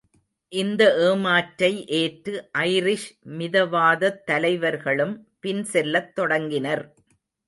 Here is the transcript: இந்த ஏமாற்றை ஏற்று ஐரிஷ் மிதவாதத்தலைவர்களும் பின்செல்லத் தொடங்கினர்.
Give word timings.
இந்த 0.53 0.83
ஏமாற்றை 1.07 1.69
ஏற்று 1.97 2.33
ஐரிஷ் 2.61 3.05
மிதவாதத்தலைவர்களும் 3.39 5.13
பின்செல்லத் 5.41 6.11
தொடங்கினர். 6.13 6.83